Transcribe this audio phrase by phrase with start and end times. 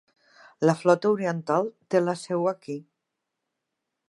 [0.69, 2.79] La flota oriental té la seu aquí.